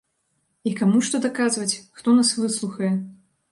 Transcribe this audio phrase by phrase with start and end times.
[0.69, 2.93] І каму што даказваць, хто нас выслухае?